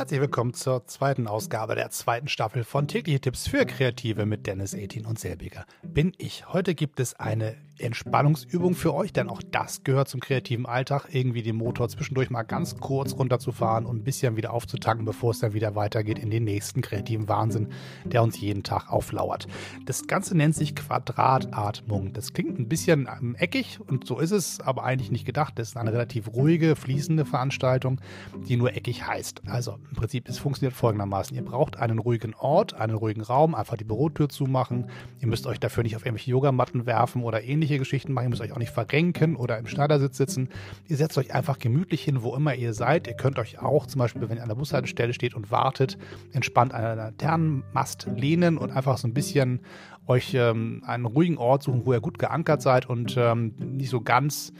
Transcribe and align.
Herzlich 0.00 0.22
willkommen 0.22 0.54
zur 0.54 0.86
zweiten 0.86 1.26
Ausgabe 1.26 1.74
der 1.74 1.90
zweiten 1.90 2.26
Staffel 2.26 2.64
von 2.64 2.88
Tägliche 2.88 3.20
Tipps 3.20 3.46
für 3.46 3.66
Kreative 3.66 4.24
mit 4.24 4.46
Dennis 4.46 4.72
Etin 4.72 5.04
und 5.04 5.18
Selbiger. 5.18 5.66
Bin 5.82 6.14
ich. 6.16 6.48
Heute 6.48 6.74
gibt 6.74 7.00
es 7.00 7.20
eine 7.20 7.54
Entspannungsübung 7.80 8.74
für 8.74 8.94
euch, 8.94 9.12
denn 9.12 9.28
auch 9.28 9.42
das 9.50 9.82
gehört 9.82 10.08
zum 10.08 10.20
kreativen 10.20 10.66
Alltag, 10.66 11.08
irgendwie 11.10 11.42
den 11.42 11.56
Motor 11.56 11.88
zwischendurch 11.88 12.30
mal 12.30 12.42
ganz 12.42 12.76
kurz 12.76 13.14
runterzufahren 13.14 13.86
und 13.86 13.98
ein 13.98 14.04
bisschen 14.04 14.36
wieder 14.36 14.52
aufzutanken, 14.52 15.04
bevor 15.04 15.30
es 15.30 15.40
dann 15.40 15.54
wieder 15.54 15.74
weitergeht 15.74 16.18
in 16.18 16.30
den 16.30 16.44
nächsten 16.44 16.82
kreativen 16.82 17.28
Wahnsinn, 17.28 17.68
der 18.04 18.22
uns 18.22 18.40
jeden 18.40 18.62
Tag 18.62 18.90
auflauert. 18.90 19.46
Das 19.86 20.06
Ganze 20.06 20.36
nennt 20.36 20.54
sich 20.54 20.76
Quadratatmung. 20.76 22.12
Das 22.12 22.32
klingt 22.32 22.58
ein 22.58 22.68
bisschen 22.68 23.08
ähm, 23.20 23.34
eckig 23.38 23.78
und 23.80 24.06
so 24.06 24.18
ist 24.18 24.30
es, 24.30 24.60
aber 24.60 24.84
eigentlich 24.84 25.10
nicht 25.10 25.24
gedacht. 25.24 25.58
Das 25.58 25.68
ist 25.68 25.76
eine 25.76 25.92
relativ 25.92 26.28
ruhige, 26.28 26.76
fließende 26.76 27.24
Veranstaltung, 27.24 28.00
die 28.48 28.56
nur 28.56 28.74
eckig 28.74 29.06
heißt. 29.06 29.42
Also 29.46 29.78
im 29.88 29.96
Prinzip, 29.96 30.28
es 30.28 30.38
funktioniert 30.38 30.74
folgendermaßen. 30.74 31.34
Ihr 31.34 31.44
braucht 31.44 31.76
einen 31.78 31.98
ruhigen 31.98 32.34
Ort, 32.34 32.74
einen 32.74 32.94
ruhigen 32.94 33.22
Raum, 33.22 33.54
einfach 33.54 33.76
die 33.76 33.84
Bürotür 33.84 34.28
zumachen. 34.28 34.90
Ihr 35.20 35.28
müsst 35.28 35.46
euch 35.46 35.58
dafür 35.58 35.82
nicht 35.82 35.96
auf 35.96 36.04
irgendwelche 36.04 36.30
Yogamatten 36.30 36.86
werfen 36.86 37.22
oder 37.22 37.42
ähnliches 37.42 37.69
ähnliche 37.70 37.78
Geschichten 37.78 38.12
machen. 38.12 38.26
Ihr 38.26 38.30
müsst 38.30 38.42
euch 38.42 38.52
auch 38.52 38.58
nicht 38.58 38.72
verrenken 38.72 39.36
oder 39.36 39.58
im 39.58 39.66
Schneidersitz 39.66 40.16
sitzen. 40.16 40.48
Ihr 40.88 40.96
setzt 40.96 41.16
euch 41.18 41.34
einfach 41.34 41.58
gemütlich 41.58 42.02
hin, 42.02 42.22
wo 42.22 42.34
immer 42.34 42.54
ihr 42.54 42.74
seid. 42.74 43.06
Ihr 43.06 43.14
könnt 43.14 43.38
euch 43.38 43.60
auch 43.60 43.86
zum 43.86 44.00
Beispiel, 44.00 44.28
wenn 44.28 44.36
ihr 44.36 44.42
an 44.42 44.48
der 44.48 44.56
Bushaltestelle 44.56 45.12
steht 45.12 45.34
und 45.34 45.50
wartet, 45.50 45.96
entspannt 46.32 46.74
an 46.74 46.80
einer 46.80 46.96
Laternenmast 46.96 48.08
lehnen 48.14 48.58
und 48.58 48.70
einfach 48.70 48.98
so 48.98 49.06
ein 49.08 49.14
bisschen 49.14 49.60
euch 50.06 50.34
ähm, 50.34 50.82
einen 50.84 51.06
ruhigen 51.06 51.38
Ort 51.38 51.62
suchen, 51.62 51.86
wo 51.86 51.92
ihr 51.92 52.00
gut 52.00 52.18
geankert 52.18 52.62
seid 52.62 52.86
und 52.86 53.14
ähm, 53.16 53.54
nicht 53.58 53.90
so 53.90 54.00
ganz 54.00 54.52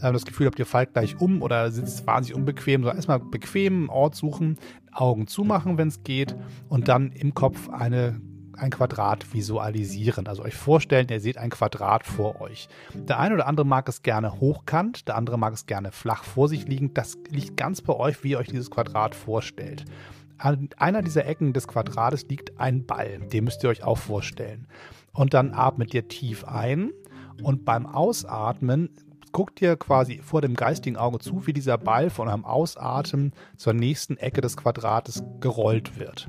äh, 0.00 0.12
das 0.12 0.24
Gefühl 0.24 0.46
habt, 0.46 0.58
ihr 0.58 0.66
fallt 0.66 0.92
gleich 0.94 1.20
um 1.20 1.42
oder 1.42 1.70
sitzt 1.70 2.06
wahnsinnig 2.06 2.36
unbequem, 2.36 2.82
sondern 2.82 2.96
erstmal 2.96 3.20
bequemen 3.20 3.88
Ort 3.88 4.16
suchen, 4.16 4.58
Augen 4.92 5.28
zumachen, 5.28 5.78
wenn 5.78 5.88
es 5.88 6.02
geht 6.02 6.34
und 6.68 6.88
dann 6.88 7.12
im 7.12 7.34
Kopf 7.34 7.68
eine 7.68 8.20
ein 8.58 8.70
Quadrat 8.70 9.32
visualisieren. 9.32 10.26
Also 10.26 10.42
euch 10.42 10.54
vorstellen, 10.54 11.08
ihr 11.10 11.20
seht 11.20 11.38
ein 11.38 11.50
Quadrat 11.50 12.06
vor 12.06 12.40
euch. 12.40 12.68
Der 12.94 13.18
eine 13.18 13.34
oder 13.34 13.46
andere 13.46 13.66
mag 13.66 13.88
es 13.88 14.02
gerne 14.02 14.40
hochkant, 14.40 15.08
der 15.08 15.16
andere 15.16 15.38
mag 15.38 15.54
es 15.54 15.66
gerne 15.66 15.92
flach 15.92 16.24
vor 16.24 16.48
sich 16.48 16.66
liegen. 16.66 16.94
Das 16.94 17.18
liegt 17.28 17.56
ganz 17.56 17.82
bei 17.82 17.94
euch, 17.94 18.22
wie 18.24 18.30
ihr 18.30 18.38
euch 18.38 18.48
dieses 18.48 18.70
Quadrat 18.70 19.14
vorstellt. 19.14 19.84
An 20.38 20.68
einer 20.76 21.02
dieser 21.02 21.26
Ecken 21.26 21.52
des 21.52 21.66
Quadrates 21.66 22.28
liegt 22.28 22.60
ein 22.60 22.86
Ball. 22.86 23.18
Den 23.32 23.44
müsst 23.44 23.64
ihr 23.64 23.70
euch 23.70 23.82
auch 23.82 23.98
vorstellen. 23.98 24.66
Und 25.12 25.34
dann 25.34 25.52
atmet 25.52 25.94
ihr 25.94 26.06
tief 26.06 26.44
ein 26.44 26.92
und 27.42 27.64
beim 27.64 27.86
Ausatmen 27.86 28.90
guckt 29.32 29.60
ihr 29.60 29.76
quasi 29.76 30.20
vor 30.22 30.40
dem 30.40 30.54
geistigen 30.54 30.96
Auge 30.96 31.18
zu, 31.18 31.46
wie 31.46 31.52
dieser 31.52 31.78
Ball 31.78 32.10
von 32.10 32.28
eurem 32.28 32.44
Ausatmen 32.44 33.32
zur 33.56 33.72
nächsten 33.72 34.16
Ecke 34.16 34.40
des 34.40 34.56
Quadrates 34.56 35.22
gerollt 35.40 35.98
wird. 35.98 36.28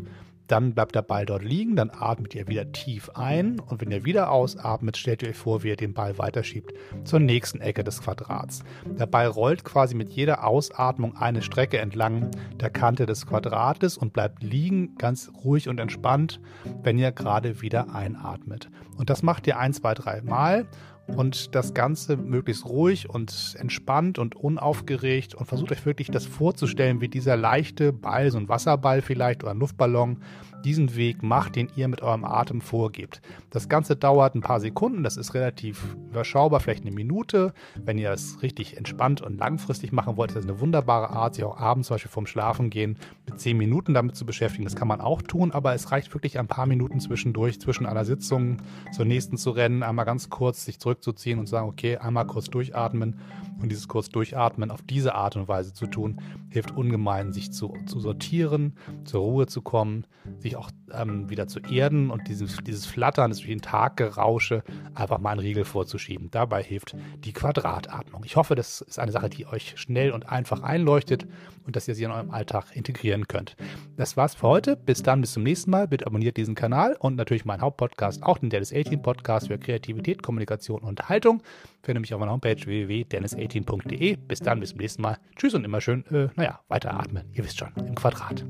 Dann 0.50 0.74
bleibt 0.74 0.96
der 0.96 1.04
Ball 1.04 1.28
dort 1.28 1.44
liegen, 1.44 1.76
dann 1.76 1.92
atmet 1.94 2.34
ihr 2.34 2.48
wieder 2.48 2.72
tief 2.72 3.12
ein 3.14 3.60
und 3.60 3.82
wenn 3.82 3.92
ihr 3.92 4.04
wieder 4.04 4.32
ausatmet, 4.32 4.98
stellt 4.98 5.22
ihr 5.22 5.30
euch 5.30 5.38
vor, 5.38 5.62
wie 5.62 5.70
ihr 5.70 5.76
den 5.76 5.94
Ball 5.94 6.18
weiterschiebt 6.18 6.74
zur 7.04 7.20
nächsten 7.20 7.62
Ecke 7.62 7.84
des 7.84 8.02
Quadrats. 8.02 8.64
Der 8.86 9.06
Ball 9.06 9.28
rollt 9.28 9.64
quasi 9.64 9.94
mit 9.94 10.10
jeder 10.10 10.48
Ausatmung 10.48 11.16
eine 11.16 11.44
Strecke 11.44 11.78
entlang 11.78 12.32
der 12.60 12.72
Kante 12.72 13.06
des 13.06 13.28
Quadrates 13.28 13.96
und 13.96 14.12
bleibt 14.12 14.42
liegen, 14.42 14.96
ganz 14.98 15.32
ruhig 15.44 15.70
und 15.70 15.80
entspannt, 15.80 16.42
wenn 16.82 16.98
ihr 16.98 17.12
gerade 17.12 17.62
wieder 17.62 17.94
einatmet. 17.94 18.72
Und 18.98 19.12
das 19.12 19.22
macht 19.22 19.46
ihr 19.46 19.60
ein, 19.60 19.74
zwei, 19.74 19.94
drei 19.94 20.22
Mal 20.24 20.66
und 21.16 21.56
das 21.56 21.74
Ganze 21.74 22.18
möglichst 22.18 22.66
ruhig 22.66 23.10
und 23.10 23.56
entspannt 23.60 24.20
und 24.20 24.36
unaufgeregt. 24.36 25.36
Und 25.36 25.46
versucht 25.46 25.72
euch 25.72 25.86
wirklich 25.86 26.10
das 26.12 26.26
vorzustellen, 26.26 27.02
wie 27.02 27.08
dieser 27.08 27.36
leichte 27.36 27.94
Ball, 27.94 28.32
so 28.32 28.38
ein 28.38 28.50
Wasserball 28.50 29.02
vielleicht 29.02 29.44
oder 29.44 29.52
ein 29.52 29.60
Luftballon, 29.60 30.18
diesen 30.64 30.96
Weg 30.96 31.24
macht, 31.24 31.56
den 31.56 31.70
ihr 31.76 31.88
mit 31.88 32.02
eurem 32.02 32.24
Atem 32.24 32.62
vorgebt. 32.62 33.22
Das 33.50 33.70
Ganze 33.70 33.96
dauert 33.96 34.36
ein 34.36 34.42
paar 34.42 34.60
Sekunden, 34.60 35.04
das 35.04 35.18
ist 35.18 35.34
relativ 35.34 35.96
überschaubar, 36.10 36.60
vielleicht 36.60 36.84
eine 36.84 36.92
Minute. 36.92 37.54
Wenn 37.76 37.98
ihr 37.98 38.10
das 38.10 38.42
richtig 38.42 38.78
entspannt 38.78 39.22
und 39.22 39.38
langfristig 39.38 39.92
machen 39.92 40.18
wollt, 40.18 40.32
ist 40.32 40.38
das 40.38 40.46
eine 40.46 40.60
wunderbare 40.60 41.10
Art, 41.10 41.36
sich 41.36 41.44
auch 41.44 41.58
abends 41.58 41.88
zum 41.88 41.96
Beispiel 41.96 42.12
vorm 42.12 42.28
Schlafengehen 42.28 42.98
mit 43.26 43.40
zehn 43.40 43.58
Minuten 43.58 43.94
damit 43.94 44.16
zu 44.16 44.26
beschäftigen. 44.26 44.66
Das 44.66 44.76
kann 44.76 44.88
man 44.88 45.02
auch 45.02 45.22
tun, 45.22 45.52
aber 45.52 45.74
es 45.74 45.92
reicht 45.92 46.14
wirklich 46.14 46.40
ein 46.40 46.48
paar 46.48 46.66
Minuten 46.66 47.00
zwischendurch, 47.00 47.60
zwischen 47.60 47.86
einer 47.86 48.06
Sitzung 48.06 48.58
zur 48.92 49.06
nächsten 49.06 49.38
zu 49.38 49.52
rennen, 49.52 49.84
einmal 49.84 50.06
ganz 50.06 50.30
kurz 50.30 50.66
sich 50.66 50.80
zurückzuziehen 50.80 51.40
und 51.40 51.48
zu 51.48 51.52
sagen, 51.52 51.70
okay, 51.70 51.98
einmal 51.98 52.26
kurz 52.26 52.50
durchatmen 52.50 53.20
und 53.62 53.70
dieses 53.70 53.88
kurz 53.88 54.10
durchatmen 54.10 54.72
auf 54.72 54.82
diese 54.82 55.16
Art 55.16 55.36
und 55.36 55.48
Weise 55.48 55.74
zu 55.74 55.88
tun, 55.88 56.22
hilft 56.50 56.72
ungemein, 56.72 57.34
sich 57.34 57.52
zu, 57.52 57.74
zu 57.86 58.00
sortieren, 58.00 58.74
zur 59.04 59.22
Ruhe 59.22 59.48
zu 59.48 59.62
kommen, 59.62 60.06
sich 60.38 60.49
sich 60.50 60.58
auch 60.58 60.70
ähm, 60.94 61.30
wieder 61.30 61.48
zu 61.48 61.60
erden 61.60 62.10
und 62.10 62.28
dieses, 62.28 62.58
dieses 62.58 62.86
Flattern, 62.86 63.32
das 63.32 63.40
durch 63.40 63.50
den 63.50 63.62
Tag 63.62 63.98
gerausche, 63.98 64.64
einfach 64.96 65.20
mal 65.20 65.32
einen 65.32 65.40
Riegel 65.40 65.66
vorzuschieben. 65.66 66.30
Dabei 66.32 66.64
hilft 66.64 66.96
die 67.24 67.34
Quadratatmung. 67.34 68.24
Ich 68.26 68.36
hoffe, 68.36 68.56
das 68.56 68.82
ist 68.82 69.00
eine 69.00 69.12
Sache, 69.12 69.30
die 69.30 69.46
euch 69.46 69.74
schnell 69.78 70.12
und 70.12 70.30
einfach 70.30 70.62
einleuchtet 70.64 71.28
und 71.66 71.76
dass 71.76 71.88
ihr 71.88 71.96
sie 71.96 72.04
in 72.04 72.12
eurem 72.12 72.32
Alltag 72.32 72.76
integrieren 72.76 73.28
könnt. 73.28 73.56
Das 73.96 74.18
war's 74.18 74.36
für 74.36 74.48
heute. 74.48 74.76
Bis 74.76 75.04
dann, 75.04 75.22
bis 75.22 75.34
zum 75.34 75.44
nächsten 75.44 75.72
Mal. 75.72 75.88
Bitte 75.88 76.08
abonniert 76.08 76.38
diesen 76.38 76.56
Kanal 76.56 76.96
und 77.00 77.16
natürlich 77.16 77.46
meinen 77.46 77.62
Hauptpodcast, 77.62 78.24
auch 78.24 78.38
den 78.40 78.50
Dennis 78.50 78.74
18 78.74 79.02
Podcast 79.02 79.48
für 79.48 79.58
Kreativität, 79.58 80.24
Kommunikation 80.24 80.82
und 80.82 81.10
Haltung. 81.10 81.44
Findet 81.84 82.02
mich 82.02 82.14
auf 82.14 82.20
meiner 82.20 82.32
Homepage 82.32 82.66
www.dennis18.de. 82.66 84.16
Bis 84.16 84.40
dann, 84.40 84.60
bis 84.60 84.70
zum 84.70 84.80
nächsten 84.80 85.02
Mal. 85.02 85.18
Tschüss 85.36 85.54
und 85.54 85.64
immer 85.64 85.82
schön, 85.82 86.06
äh, 86.08 86.30
naja, 86.36 86.60
weiteratmen. 86.68 87.26
Ihr 87.34 87.44
wisst 87.44 87.60
schon, 87.60 87.72
im 87.78 87.96
Quadrat. 87.96 88.44